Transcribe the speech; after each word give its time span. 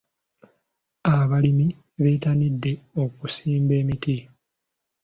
Abalimi 1.13 1.67
bettanidde 2.03 2.71
okusimba 3.03 3.73
emiti. 3.81 4.15